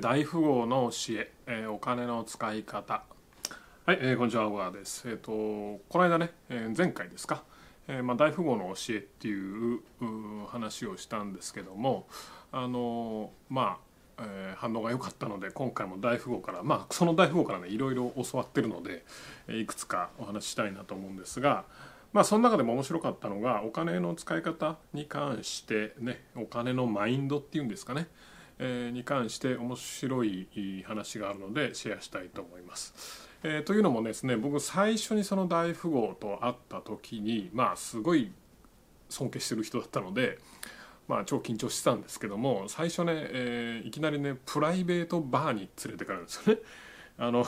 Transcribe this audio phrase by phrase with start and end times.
[0.00, 3.04] 大富豪の教ええーお金の使い方。
[3.86, 5.08] はい、えーこんにちは小川です。
[5.08, 7.44] えっ、とこの間ね、え前回ですか、
[7.86, 9.80] えまあ、大富豪の教えっていう
[10.48, 12.08] 話をしたんですけども
[12.50, 13.78] あのま
[14.18, 19.04] あ、え反応が良かったので今回も大富豪からまあその大富豪からねいろいろ教わってるので、
[19.46, 21.66] えいくつかお話ししたいなと思うんですが
[22.12, 28.08] まあその中でも面白かったのがお金の使い方に関してねお金のマインドっていうんですかね。
[28.58, 30.46] に関して面白い
[30.86, 33.28] 話があるのでシェアしたいと思います。
[33.42, 38.32] えというのもですね僕最初にその大富豪と会った時にまあすごい
[39.10, 40.38] 尊敬してる人だったので、
[41.06, 46.62] まあ、超緊張してたんですけども最初ね、えいきなりねプライベートバーに連れてかれるんですよね。
[47.18, 47.46] あの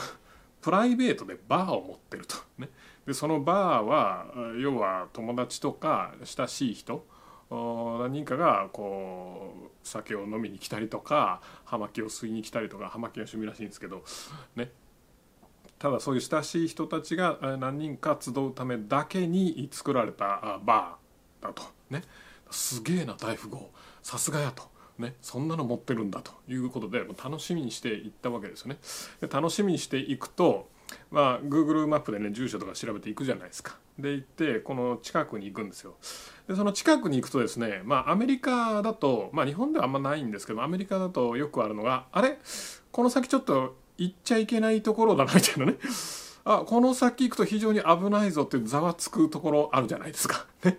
[0.61, 2.69] プライベートでバーを持ってるとね
[3.05, 4.27] でそのバーは
[4.59, 7.05] 要は友達とか親しい人
[7.49, 14.03] 何人かがこう酒を飲みに来たりとか葉巻を吸いに来たりとか葉巻が趣味らしいんですけど
[14.55, 14.69] ね
[15.79, 22.01] ただそういう親しい人たちが何人か集うためだけに作られたバーだとね
[22.51, 23.69] すげえな大富豪
[24.01, 24.63] さすがやと。
[24.97, 28.77] ね、そんなの持ってるんだということで楽しみにしていったわけですよね。
[29.21, 30.69] で楽しみにしていくと、
[31.11, 33.77] まあ、Google マップでね住所とか調べていくじゃないですか。
[33.99, 35.95] で行ってこの近くに行くんですよ。
[36.47, 42.37] でその近くに行くとですね、まあ、アメリカだと、まあ、日本ではあんまないんですけどアメリカだとよくあるのがあれ？
[42.91, 45.77] この先ちょっと行っちゃいけないところだなみたいなね。
[46.45, 50.45] あこの先行くと非常に危ないぞってざわつくところあるじゃないですか。
[50.63, 50.77] ね。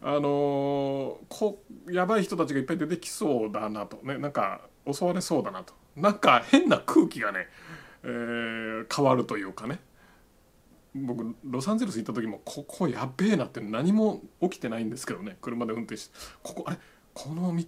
[0.00, 3.98] あのーこやばい人たちがいっぱい出てきそうだなと。
[4.02, 5.74] ねなんか襲われそうだなと。
[5.96, 7.48] なんか変な空気がね、
[8.04, 9.80] えー変わるというかね。
[10.94, 15.36] 僕ロサンゼルス行った時もここやべえなって何も起きてないんですけどね。
[15.40, 16.78] 車で運転してここあれ？
[17.12, 17.64] この道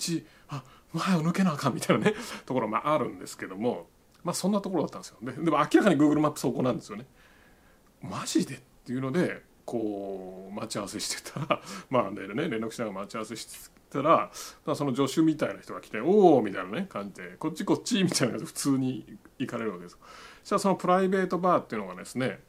[0.48, 2.14] あ前を抜けなあかんみたいなね
[2.46, 3.88] ところもあるんですけども
[4.24, 5.18] まあそんなところだったんですよ。
[5.22, 7.06] ででも明らかに Google マップそこなんですよね。
[8.02, 19.98] マジでっていうのでこう待ち合わせしてたら まあでね連絡しながら待ち合わせしてたらその助手みたいな人が来て「おお」みたいなね感じで「こっちこっち」みたいな感じで普通に行かれるわけです。
[20.42, 22.40] そしたらそのプライベートバーっていうのがですね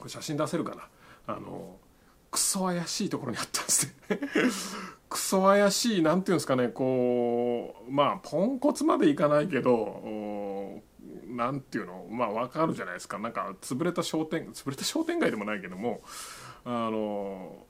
[0.00, 0.88] これ写真出せるかな。
[1.26, 1.76] あの
[2.30, 4.18] クソ怪しいところにあったんですね。
[5.08, 10.82] クソ怪しいなんていうんですかねこうまあポンコツまでいかないけどお
[11.26, 13.18] なんていうのまあわかるじゃないですか。
[13.18, 16.00] なんか潰れた商店潰れた商店街でもないけども
[16.64, 17.66] あの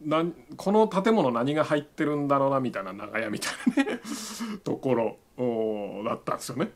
[0.00, 4.00] なんこの建物何が入ってるんだろうなみたいな長屋みたいなね
[4.64, 6.70] ところだったんですよね。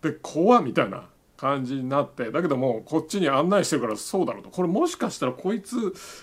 [0.00, 1.08] で怖みたいな。
[1.36, 2.30] 感じになって。
[2.30, 4.50] だけどもこっちに案内してるからそうだろうと。
[4.50, 5.76] これもしかしたらこいつ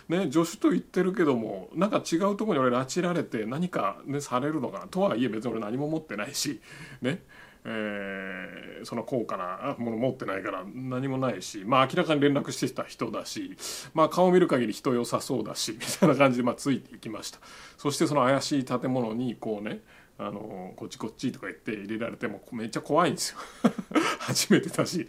[0.08, 4.88] ね助手と言ってるけどもなんか違うところに俺拉致られて何かねされるのかな。
[4.88, 6.62] とはいえ別に俺何も持ってないし
[7.02, 7.24] ね。
[7.64, 13.56] えーその高価なもの持ってないから何もないしまあ明らかに連絡してきた人だし
[13.94, 17.38] まあ顔見る限り人良さそうだしみたいな感じでまあついていきました。
[17.78, 19.82] そしてその怪しい建物にこうね
[20.24, 23.40] あのこっちこっちとか言って入れられてもめっちゃ怖いんですよ。
[24.20, 25.08] 初めてだし。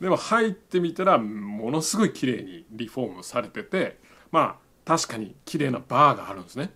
[0.00, 3.98] でも入ってみたらものすごい綺麗にリフォームされてて
[4.30, 6.72] まあ確かに綺麗なバーがあるんですね。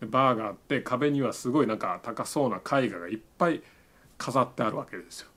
[0.00, 3.62] でバーがあって壁にはすごいなんか高そうな絵画がいっぱい
[4.18, 5.28] 飾ってあるわけですよ。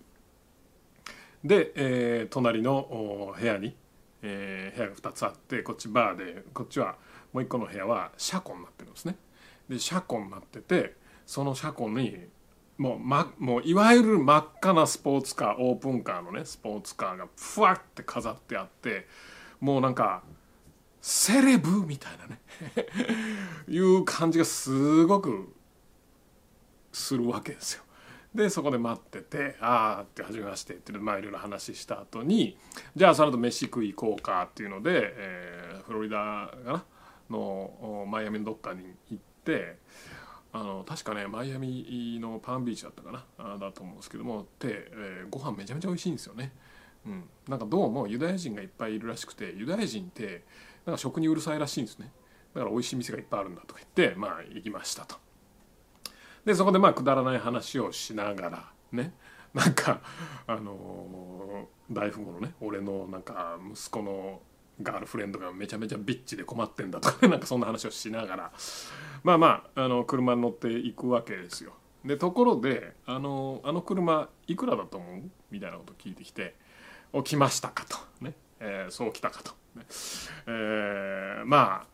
[1.43, 3.75] で、えー隣の部屋に、
[4.23, 6.97] えー部屋が2つあってこっちバーでこっちは
[7.33, 9.15] もう一個の部屋は車庫になってるんですね。
[9.69, 10.95] で車庫になってて
[11.27, 12.17] その車庫に
[12.79, 19.07] もう,、ま、もういわゆる真っ赤なスポーツカーオープンカーのねスポーツカーがふわって飾ってあって
[19.59, 20.23] もうなんか
[21.01, 22.39] セレブみたいなね
[23.67, 25.53] いう感じがすごく
[26.91, 27.83] するわけですよ。
[28.33, 32.57] でそこで待ってて「ああ」って「初めまして」ってまあいろいろ話した後に
[32.95, 36.85] じゃあその後飯食い行こうかっていうので、えーフロリダかな？
[37.29, 39.77] のマイアミのどっかに行って
[40.53, 46.51] あの確かねマイアミのパンビーチだったかなあだと思うんですけどもで、えーご飯めちゃめちゃ美味しいんですよね。
[47.05, 50.43] うん、なんかどうもユダヤ人がいっぱいいるらしくてユダヤ人って
[50.85, 52.11] なんか食にうるさいらしいんですね。
[52.53, 55.15] だから美味しい店がいっぱいあるんだとか言ってまあ行きましたと。
[56.45, 59.13] でそこでまあくだらない話をしながらね。
[59.53, 60.01] なんか
[60.47, 64.41] あのー大富豪のね俺のなんか息子の
[64.81, 67.27] ガールフレンドがめちゃめちゃビッチで困ってんだとかね。
[67.31, 68.51] なんかそんな話をしながら。
[69.23, 71.73] まあまああの車に乗っていくわけですよ。
[72.05, 75.31] でところであのあの車いくらだと思う？
[75.51, 76.55] みたいなこと聞いてきて
[77.11, 77.97] 「お来ましたか」と。
[78.21, 79.85] ね、えーそう来たかと、ね。
[80.47, 81.87] えーまあ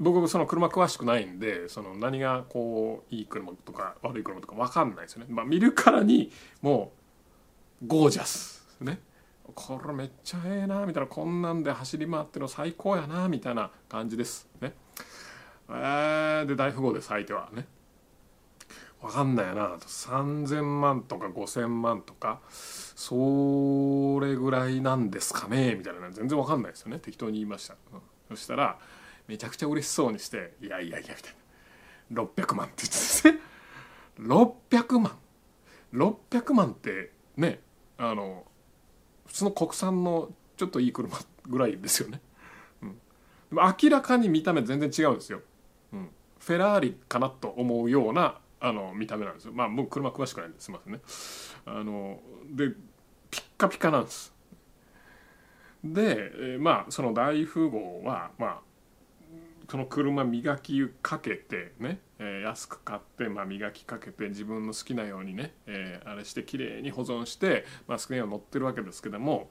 [0.00, 6.30] 僕その車詳しくないんでその何がこういい車とか悪い車とか分かんないですよね、まあ、見るからに
[6.62, 6.92] も
[7.82, 8.64] うゴージャス。
[8.80, 9.00] ね。
[9.54, 14.48] これめっちゃええなみたいなこんなんで走り回ってるの最高やなみたいな感じです。
[14.60, 14.74] ね。
[15.68, 17.48] えー、で大富豪です相手は。
[17.52, 17.66] ね。
[19.00, 26.10] 分かんないな3,000万とか5,000万とかそれぐらいなんですかねみたいな。
[26.10, 26.98] 全然分かんないですよね。
[26.98, 27.96] 適当に言いました、う
[28.34, 28.78] ん、そしたら
[29.28, 31.34] めちゃくちゃ嬉しそうにして「いやいやいや」みたい
[32.10, 32.22] な。
[32.24, 33.38] 600万って言ってですね。
[34.20, 35.18] 600万。
[35.92, 37.60] 600万ってね
[37.96, 38.44] あの
[39.28, 41.16] 普通の国産のちょっといい車
[41.46, 42.20] ぐらいですよね、
[42.82, 42.96] うん、で
[43.52, 45.40] も明らかに見た目全然違うんですよ、
[45.92, 46.08] うん、
[46.40, 49.52] フェラーリかなと思うようなあの見た目なんですよ。
[49.52, 51.00] まあ僕車詳しくないんですいませんね。
[51.64, 52.18] あの
[52.50, 52.70] で
[53.30, 54.34] ピッカピカなんです。
[55.84, 58.60] で、え、まあその大富豪はまあ
[59.70, 69.50] その車磨きかけてね、えー、安く買って、まあ、磨きかけて自分の好きなようにね、えー、あれして綺麗に保存して、まあ、好きなように乗ってるわけですけども、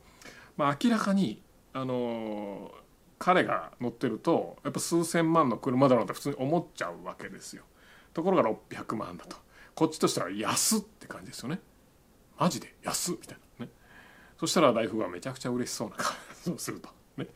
[0.57, 1.43] まあ、明らかに、
[1.73, 2.71] あのー、
[3.19, 7.63] 彼が乗ってるとやっぱ数千万の車だろうって普通に思っちゃうわけですよ。
[8.13, 9.37] ところが600万だと。
[9.75, 11.59] こっちとしては安って感じですよね。
[12.39, 12.73] マジで？
[12.83, 13.71] 安みたいなね。
[14.39, 16.89] そしたら大富豪はめちゃくちゃ嬉しそうな感じをすると。
[17.17, 17.27] ね。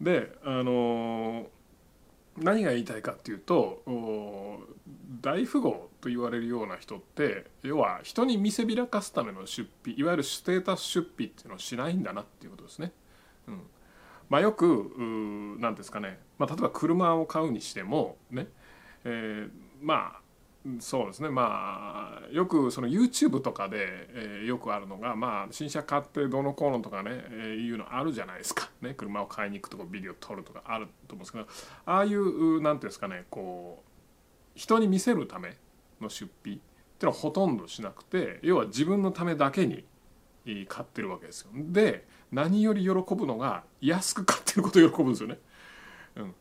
[0.00, 1.46] であのー、
[2.40, 3.82] 何が言いたいかっていうと
[5.20, 12.92] 大富豪と言われるような人って要は人に見せびらかすための出費いわゆるステータス出費っていうのをしないんだなっていうことですね。
[13.48, 13.62] うん。
[14.28, 14.94] まあ、よく
[15.58, 18.48] 何ですかね、まあ、例えば車を買うにしてもね。
[19.04, 19.50] えー、
[19.80, 20.19] まあ
[20.78, 23.78] そうですねまあよくその YouTube とかで、
[24.12, 31.46] えー、よくあるのがまあ新車買ってどのこうのとかね、えー、いうのあるじゃないですか、ね、車を買いに行くとかビデオ撮るとかあると思うんですけど
[31.86, 33.90] ああいうなんていうんですかねこう
[34.54, 35.56] 人に見せるため
[35.98, 36.58] の出費ってい
[37.00, 39.86] うのはほとんどしなくて要は自分のためだけに
[40.68, 41.50] 買ってるわけですよ。
[41.54, 45.38] で何より喜ぶのが安く買ってることを喜ぶんですよね。
[46.16, 46.34] うん、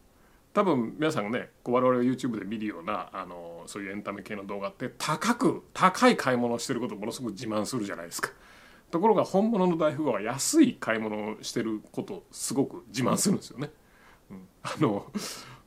[0.54, 8.32] 多分皆さんがね我々が YouTube で見るようなあのそういうエンタメ系の動画って高く高い買い物をしてることをものすごく自慢するじゃないですか。
[8.90, 13.70] ところが本物の大富豪は安い買い物をしてることをすごく自慢するんですよね。
[14.32, 15.06] うん、あの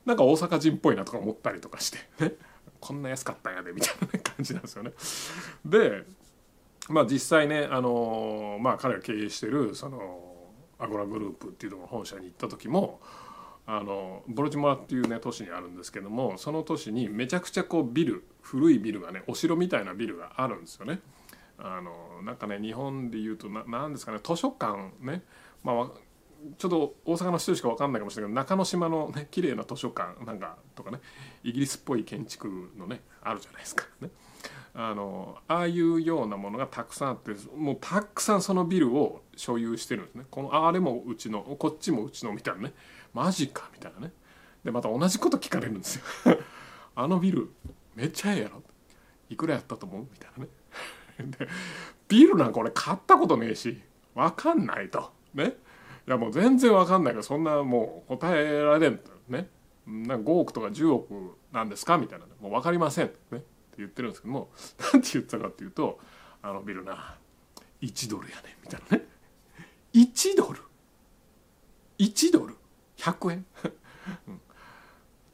[0.04, 2.32] なんか大阪人っぽいなとか思ったりとかしてね
[2.80, 4.92] こんな安かったんやでみたいな感じなんですよね。
[5.64, 6.02] で
[6.88, 10.32] まあ実際ねあのまあ彼が経営してるその
[10.80, 13.00] アゴラグループっていうところの本社に行った時も
[13.66, 21.00] あのボルチモラっていうね都市にあるんですけどもその都市にめちゃくちゃこうビル古いビルがねお城みたいなビルがあるんですよね。
[21.58, 25.22] あのなんかね日本でいうと何ですかね図書館ね、
[25.62, 25.90] まあ、
[26.58, 30.98] ちょっと大阪の人しか分かんないかもしれないけど中之島のね綺麗な図書館なんかとかね
[31.44, 34.10] イギリスっぽい建築のねあるじゃないですかね。
[34.74, 42.72] あのああいうようなものがたくさんあってもうたくさんそのビルを所有してるんですねこのあれもうちのこっちもうちのみたいなね
[43.12, 44.12] マジかみたいなね。
[44.64, 46.02] でまた同じこと聞かれるんですよ。
[46.94, 47.50] あのビル
[47.94, 48.62] めっちゃええやろ。
[49.28, 50.02] いくらやったと思う？
[50.02, 50.50] みたいなね。
[51.38, 51.48] で
[52.08, 53.80] ビルなんか俺買ったことねえし
[54.14, 55.12] 分かんないと。
[55.34, 55.56] ね。
[56.06, 59.48] いやもう全然分かんないからそんなもう答えられんとね。
[59.86, 61.98] なんか5億とか10億なんですか？
[61.98, 63.06] みたいなもう分かりません。
[63.06, 63.12] ね。
[63.32, 63.42] って
[63.78, 64.50] 言ってるんですけども。
[64.92, 65.98] 何て言ったかっていうと
[66.42, 67.16] 「あのビルな
[67.80, 69.06] 1ドルやね」みたいなね。
[69.94, 70.60] 1ドル
[71.98, 72.56] ？1ドル？
[73.02, 73.46] 100円、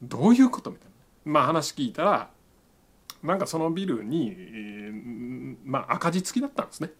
[0.02, 0.88] どういうことみたい
[1.24, 1.32] な。
[1.32, 2.30] まあ話聞いたら
[3.22, 6.90] なんかそのビルに、えー、まあ赤字付きだったんですね、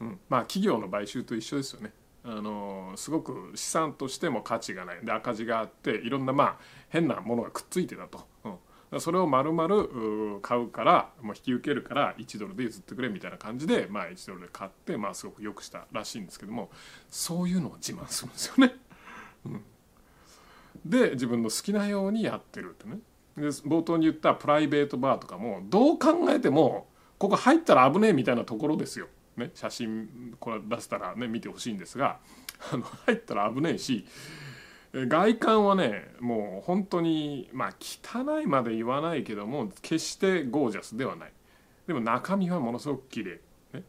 [0.00, 1.92] うん、まあ企業の買収と一緒ですよね。
[2.24, 5.04] あのすごく資産としても価値がない。
[5.04, 6.56] で赤字があっていろんなまあ
[6.88, 16.70] 変なものがくっついてたと、うん、それを丸々買うからもう引き受けるから1ドルで譲ってくれみたいな感じで、まあ、1ドルで買って、まあ、すごく良くしたらしいんですけども
[17.08, 18.74] そういうのを自慢するんですよね。
[19.46, 19.64] うん、
[20.84, 22.98] で自分の好きなようにやってるってね。
[23.36, 29.08] で冒頭に言ったプライベートバーとかもどう考えてもここ入ったら危ねえみたいなところですよ。
[29.36, 32.18] ね、写真これ出したらね見てほしいんですが
[32.72, 34.04] あの入ったら危ねえし
[34.92, 41.32] 外観はねもう本当にまあ汚いまで言わないけども決してゴージャスではない
[41.86, 43.40] でも中身はものすごく綺麗
[43.72, 43.84] ね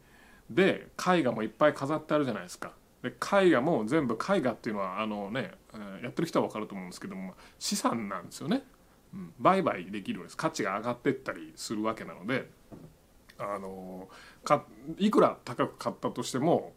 [0.51, 5.51] で絵画もいっぱい飾ってあるじゃないですかで絵画も全部絵画っていうのはあのね
[6.03, 8.63] やってる人は分かると思うんですけども資産なんですよね、
[9.13, 12.49] うん、売買できるんです価値が上がってったりするわけなので
[13.37, 14.09] あの
[14.43, 14.65] か
[14.97, 16.73] いくら高く買ったとしても、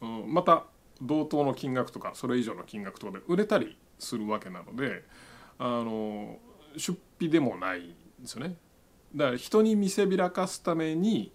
[0.00, 0.64] うん、また
[1.00, 5.04] 同等の金額とかそれ以上の金額とかで売れたりするわけなので
[5.58, 6.38] あの
[6.76, 8.56] 出費でもないんですよね。
[9.14, 11.32] だから人に見せびらかすために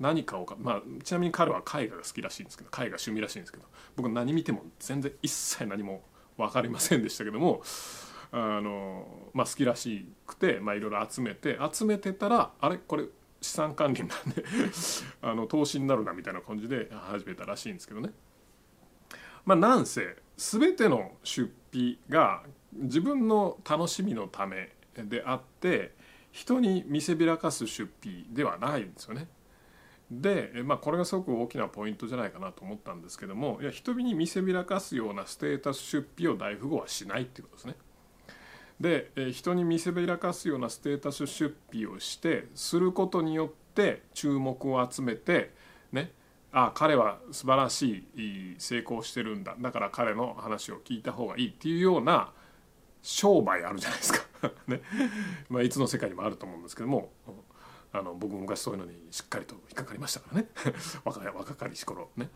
[0.00, 3.64] 何かをか、まあ、ちなみに彼は絵画が好きらしいんですけど絵画趣味らしいんですけど
[3.96, 6.02] 僕何見ても全然一切何も
[6.38, 7.62] 分かりませんでしたけども
[8.32, 13.04] あの、まあ、好きらしくて、まあ、いろいろ集めて集めてたらあれこれ
[13.42, 14.44] 資産管理なんで
[15.22, 18.10] あの投資になるなみたいな感じで始めたらしいんですけどね。
[19.44, 25.94] まあ、なんせ全ての出費が自分の楽しみのためであって
[26.30, 29.28] 人に見せびらかす出費ではないんですよね。
[30.10, 37.76] で、まあ、これがすごく大きなポイントじゃないかなと思ったんですけどもいや人に見せびらかすようなステータス出費を大富豪はしないっていうことですね。
[38.80, 45.52] で人に見せびらかすようなステータス出費をしてすることによって注目を集めて
[45.92, 46.12] ね
[46.50, 49.54] あ彼は素晴らしい成功してるんだ。
[49.60, 52.32] だから彼の話を聞いた方がいいっていうような
[53.02, 54.20] 商売あるじゃないですか。
[54.66, 54.80] ね。
[55.48, 57.12] まあ、いつの世界にもあると思うんですけども。
[57.92, 60.48] あの僕も昔そういうのにしっかりと引っかかりましたからね
[61.04, 62.30] 若若かりし頃ね、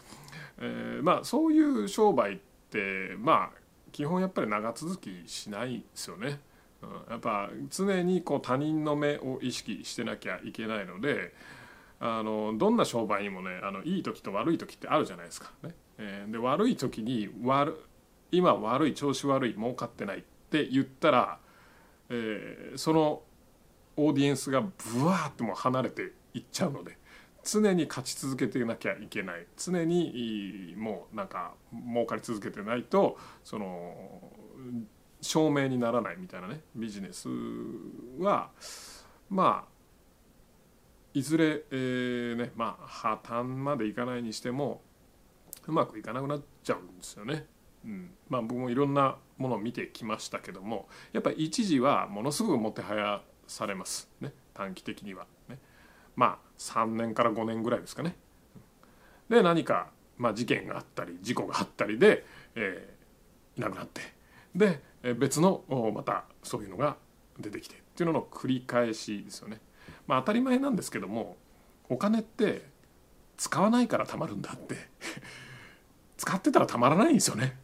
[0.59, 2.39] えー、まあそういう商売っ
[2.71, 3.59] てまあ
[3.93, 6.41] 基本やっぱり長続きしないですよね。
[6.83, 11.33] うん、やっぱ常にこう他人の目を意識してなきゃいけないので
[12.01, 15.53] あのどんな商売にもねあのいい時と悪い時ってあるじゃないですか。
[15.63, 17.79] ねえー、で悪い時に悪
[18.33, 21.39] 今悪い調子悪い儲かってないって言ったら、
[22.11, 23.23] えー、その
[23.97, 26.99] オーディエンスがブワーっても離れていっちゃうので
[27.45, 31.55] 常に勝ち続けてなきゃいけない常にもうなんか
[31.87, 33.95] 儲かり続けてないとその
[35.21, 37.29] 証明にならないみたいなねビジネス
[38.19, 38.51] は
[39.29, 39.75] まあ
[41.13, 44.83] いずれ、えー、ねまあ破綻までいかないにしても
[45.67, 47.47] うまくいかなくなっちゃうんですよね。
[47.85, 55.59] うん、まあ僕もいろんなものを見てきましたけどもやっぱり一時はものすごくもてはやされますね短期的にはね。
[56.17, 58.17] まあ3年から5年ぐらいですかね。
[59.29, 62.25] で何か、まあ、事件があったり事故があったりで、
[62.55, 64.03] えー、いなくなって
[64.55, 64.81] で
[65.15, 66.97] 別のまたそういうのが
[67.39, 69.61] 出てきてっていうのの繰り返しですよね。
[70.07, 71.37] まあ、当たり前なんですけども
[71.89, 72.63] お金って
[73.37, 74.77] 使わないからたまるんだって
[76.17, 77.59] 使ってたらたまらないんですよね。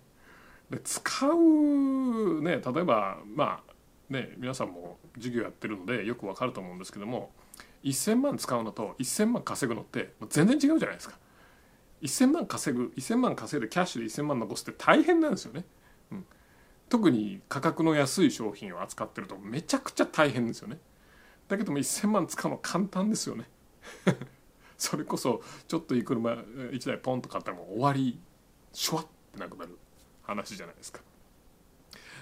[0.70, 3.72] で使うね例えばまあ
[4.12, 7.30] ね皆さんも授業やってるのでよくわかると思うんですけども
[7.84, 11.18] 1,000万使うのと1,000万稼ぐのって全然違うじゃないですか。
[12.02, 15.64] 1,000万稼ぐ1,000万稼いでキャッシュで1,000万残すって大変なんですよね。
[16.12, 16.26] うん、
[16.88, 20.78] 特に価格の安い商品を扱ってるとめちゃくちゃ大変ですよね。
[21.48, 23.48] だけども1,000万使うの簡単ですよね。
[24.76, 28.18] それこそちょっといい車1台ポンと買ったらもう終わり
[28.72, 29.78] シュワッてなくなる
[30.22, 31.00] 話じゃないですか。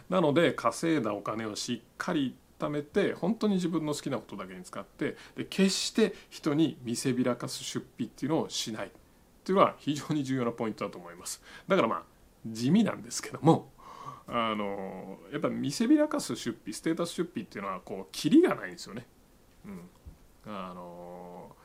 [0.08, 8.86] なので稼いだお金をしっかり貯めて本当に自分の好きなことだけに使ってで決して人に見せびらかす出費っていうのをしない。
[8.86, 8.90] っ
[9.48, 11.42] ていうのは非常に重要なポイントだと思います。
[11.66, 12.02] だからまあ
[12.46, 13.70] 地味なんですけども
[14.26, 19.06] あのやっぱ見せびらかす出費ステータス出費っていうのはこうキリがないんですよね。
[19.64, 19.80] うん、
[20.46, 21.56] あの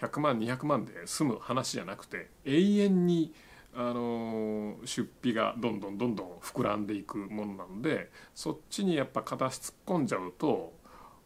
[0.00, 3.32] 100万200万で済む話じゃなくて永遠に
[3.74, 10.72] あの出費がどんどんどんどん膨らんでいくものなのでそっちにやっぱ片足突っ込んじゃうと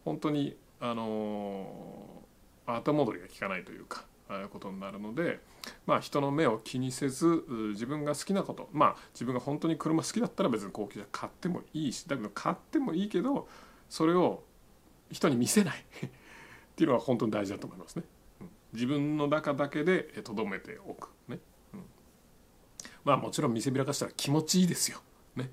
[0.03, 2.23] 本当にあの
[2.67, 5.39] 後戻りが効かないというかああいうことになるので、
[5.85, 13.47] まあ、人の目を気にせず自分が好きなことまあ自分が本当に車好きだったら別に高級車買ってもいいしだけど買ってもいいけど
[13.89, 14.43] それを
[15.11, 16.09] 人に見せない っ
[16.75, 18.03] ていうのは本当に大事だと思いますね。
[18.73, 21.39] 自分の中だけでとどめておくね。
[23.05, 24.99] まあもちろん見せびらかしたら気持ちいいですよ。
[25.35, 25.49] ね。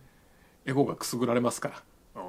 [0.64, 1.82] エゴがくすぐられますから、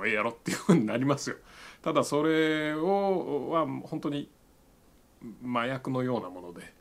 [0.06, 1.38] ええやろっていうふうになりますよ。
[1.82, 4.30] ただそれをは本当に
[5.44, 6.74] 麻薬のようなもので、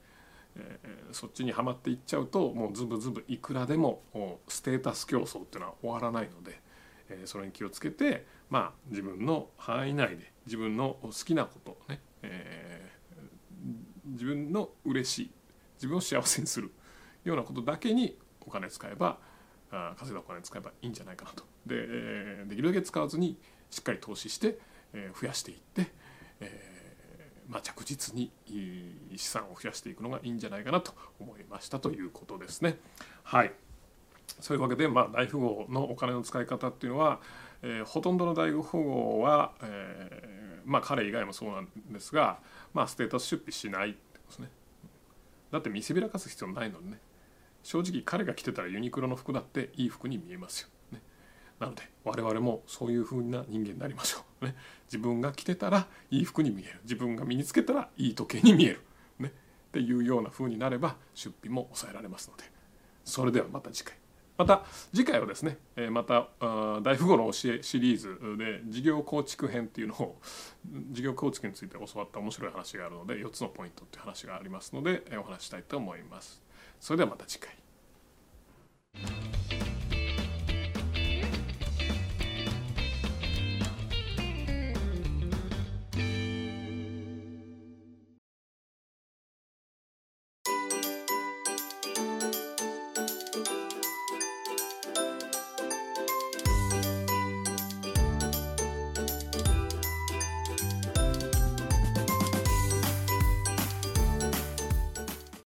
[0.56, 4.02] えー、そっちにはまっていっちゃうともうズブズブいくらでも
[4.48, 6.60] ステータス競争っていうのは終わらないので、
[7.08, 15.30] えー、それに気をつけてまあ自分の範囲内で自分の好きなことね、えー、自分の嬉しい
[15.76, 16.72] 自分を幸せにする
[17.24, 19.18] ようなことだけにお金使えば
[19.70, 23.38] あ稼いだお金使えばいいんじゃないかなとで,、できるだけ使わずに
[23.70, 24.58] しっかり投資して、
[24.92, 25.90] え、増やしていって、
[26.40, 26.72] え
[27.48, 28.30] まあ、着実に
[29.16, 32.78] 資産を増やしていくのがいいんじゃないかなと思いましたということですね。
[33.22, 33.52] はい
[34.40, 37.20] そういうわけで、まあ、大富豪のお金の使い方っていうのは、
[37.60, 42.38] えー、ほとんどの大富豪は、えー、まあ彼以外もそうなんですが、
[42.72, 44.50] まあ、ステータス出費しないってことですね。
[45.50, 46.98] だって見せびらかす必要ないのでね
[47.62, 50.68] 正直彼が着てたらユニクロの服だっていい服に見えますよ。
[50.92, 51.00] ね、
[51.58, 54.44] なので我々もそういう風な人間になりましょう。
[54.44, 54.54] ね、
[54.86, 58.80] 自分が着てたらいい服に見える自分が身につけたらいい時計に見える。
[59.18, 62.44] ね、っていうような風になれば出費も抑えられますので
[63.04, 63.96] それではまた次回
[64.38, 65.58] また次回はですね
[65.90, 70.18] また大富豪の教えシリーズで事業構築編っていうのを
[70.90, 76.42] 事業構築について教わった面白い話があるので4つのポイントっていう話がありますのでお話したいと思います。
[76.80, 77.56] それではまた次回